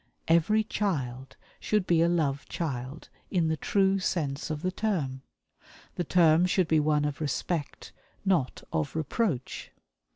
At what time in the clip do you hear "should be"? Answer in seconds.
1.59-2.01, 6.47-6.79